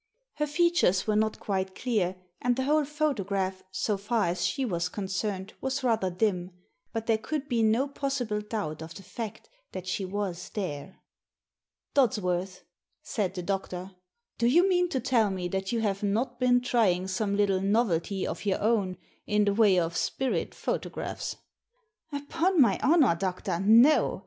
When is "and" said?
2.41-2.55